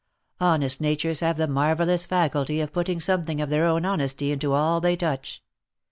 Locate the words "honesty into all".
3.85-4.81